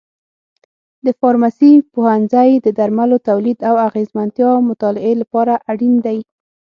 د 1.05 1.07
فارمسي 1.19 1.73
پوهنځی 1.93 2.51
د 2.65 2.67
درملو 2.77 3.17
تولید 3.29 3.59
او 3.69 3.75
اغیزمنتیا 3.87 4.51
مطالعې 4.69 5.13
لپاره 5.21 5.53
اړین 5.71 5.95
دی. 6.05 6.17